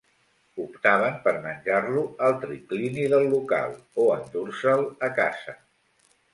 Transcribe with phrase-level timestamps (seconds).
[0.61, 5.59] Optaven per menjar-lo al triclini del local o endur-se'l a casa.